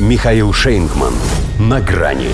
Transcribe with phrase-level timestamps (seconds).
[0.00, 1.14] Михаил Шейнгман.
[1.60, 2.30] На грани.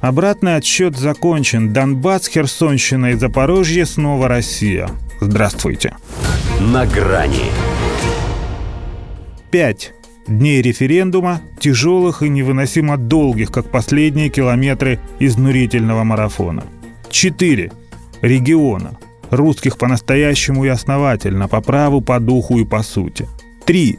[0.00, 1.74] Обратный отсчет закончен.
[1.74, 4.88] Донбасс, Херсонщина и Запорожье снова Россия.
[5.20, 5.94] Здравствуйте.
[6.60, 7.50] На грани.
[9.50, 9.92] Пять
[10.26, 16.64] дней референдума, тяжелых и невыносимо долгих, как последние километры изнурительного марафона.
[17.10, 17.70] Четыре
[18.22, 23.28] региона, русских по-настоящему и основательно, по праву, по духу и по сути.
[23.66, 23.98] Три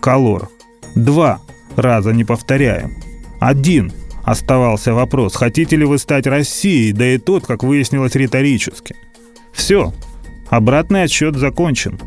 [0.00, 0.50] колор.
[0.96, 1.40] Два
[1.76, 2.94] раза не повторяем.
[3.38, 3.92] Один
[4.24, 8.96] оставался вопрос, хотите ли вы стать Россией, да и тот, как выяснилось, риторически.
[9.52, 9.92] Все,
[10.48, 12.00] обратный отсчет закончен.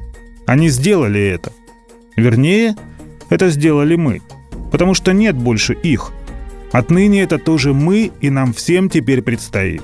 [0.47, 1.53] Они сделали это.
[2.15, 2.75] Вернее,
[3.29, 4.21] это сделали мы.
[4.71, 6.11] Потому что нет больше их.
[6.71, 9.83] Отныне это тоже мы, и нам всем теперь предстоит.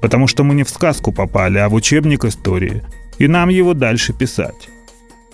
[0.00, 2.82] Потому что мы не в сказку попали, а в учебник истории.
[3.18, 4.68] И нам его дальше писать.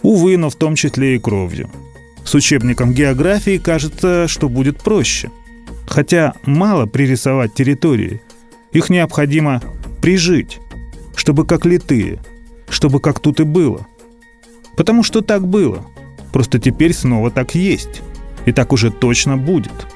[0.03, 1.71] Увы, но в том числе и кровью.
[2.27, 5.31] С учебником географии кажется, что будет проще.
[5.87, 8.21] Хотя мало пририсовать территории.
[8.73, 9.63] Их необходимо
[10.03, 10.59] прижить,
[11.15, 12.19] чтобы как литые,
[12.69, 13.87] чтобы как тут и было.
[14.77, 15.87] Потому что так было.
[16.33, 18.03] Просто теперь снова так есть.
[18.45, 19.87] И так уже точно будет.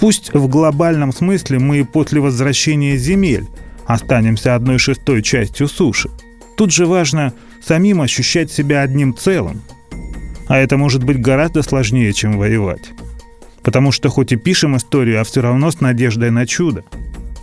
[0.00, 3.46] Пусть в глобальном смысле мы после возвращения земель
[3.86, 6.10] останемся одной шестой частью суши.
[6.56, 7.32] Тут же важно
[7.64, 9.62] самим ощущать себя одним целым–
[10.48, 12.92] а это может быть гораздо сложнее, чем воевать.
[13.62, 16.84] Потому что хоть и пишем историю, а все равно с надеждой на чудо.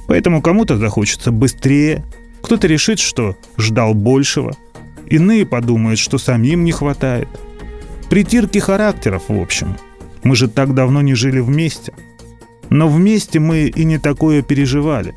[0.08, 2.04] Поэтому кому-то захочется быстрее,
[2.42, 4.56] кто-то решит, что ждал большего,
[5.08, 7.28] иные подумают, что самим не хватает.
[8.10, 9.78] Притирки характеров, в общем.
[10.24, 11.94] Мы же так давно не жили вместе.
[12.70, 15.16] Но вместе мы и не такое переживали.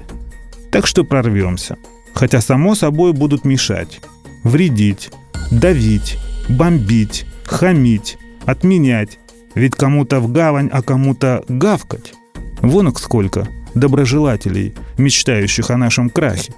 [0.71, 1.77] Так что прорвемся.
[2.15, 4.01] Хотя, само собой, будут мешать.
[4.45, 5.11] Вредить,
[5.51, 9.19] давить, бомбить, хамить, отменять.
[9.55, 12.15] Ведь кому-то в гавань, а кому-то гавкать.
[12.61, 16.55] Вон их сколько доброжелателей, мечтающих о нашем крахе.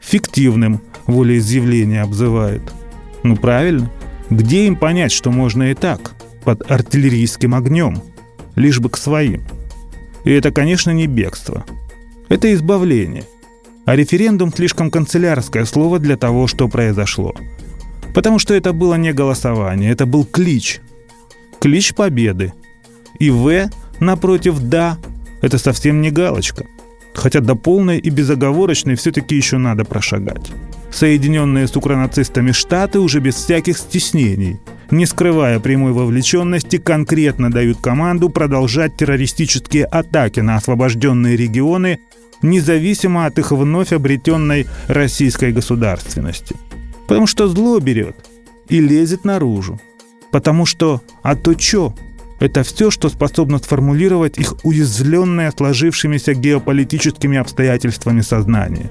[0.00, 2.62] Фиктивным волеизъявление обзывают.
[3.22, 3.90] Ну правильно.
[4.30, 6.14] Где им понять, что можно и так,
[6.44, 8.02] под артиллерийским огнем,
[8.56, 9.44] лишь бы к своим?
[10.24, 11.64] И это, конечно, не бегство.
[12.28, 13.24] Это избавление.
[13.84, 17.34] А референдум слишком канцелярское слово для того, что произошло.
[18.14, 20.80] Потому что это было не голосование, это был клич.
[21.60, 22.54] Клич победы.
[23.18, 23.68] И «В»
[24.00, 24.98] напротив «да»—
[25.42, 26.64] это совсем не галочка.
[27.14, 30.50] Хотя до полной и безоговорочной все-таки еще надо прошагать.
[30.92, 34.60] Соединенные с укронацистами Штаты уже без всяких стеснений,
[34.90, 41.98] не скрывая прямой вовлеченности, конкретно дают команду продолжать террористические атаки на освобожденные регионы,
[42.42, 46.54] независимо от их вновь обретенной российской государственности.
[47.06, 48.16] Потому что зло берет
[48.68, 49.80] и лезет наружу.
[50.30, 51.94] Потому что «а то чё?»
[52.40, 58.90] Это все, что способно сформулировать их уязвленное сложившимися геополитическими обстоятельствами сознание.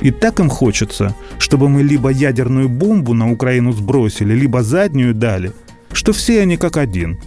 [0.00, 5.52] И так им хочется, чтобы мы либо ядерную бомбу на Украину сбросили, либо заднюю дали,
[5.92, 7.18] что все они как один,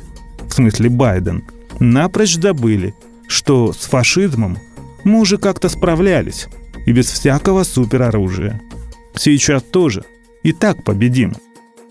[0.47, 1.44] в смысле Байден,
[1.79, 2.94] напрочь забыли,
[3.28, 4.57] что с фашизмом
[5.03, 6.47] мы уже как-то справлялись
[6.85, 8.62] и без всякого супероружия.
[9.16, 10.03] Сейчас тоже–
[10.45, 11.33] и так победим.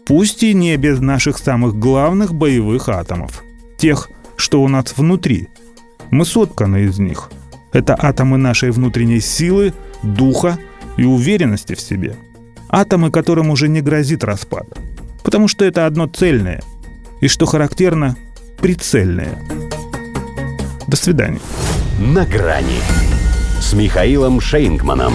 [0.06, 3.42] Пусть и не без наших самых главных боевых атомов.
[3.78, 5.48] Тех, что у нас внутри.
[6.10, 7.30] Мы сотканы из них.
[7.72, 10.56] Это атомы нашей внутренней силы, духа
[10.96, 12.14] и уверенности в себе.
[12.68, 14.68] Атомы, которым уже не грозит распад.
[15.24, 16.62] Потому что это одно цельное.
[17.20, 18.16] И что характерно,
[18.60, 19.36] прицельное.
[20.86, 21.40] До свидания.
[21.98, 22.78] На грани
[23.60, 25.14] с Михаилом Шейнгманом.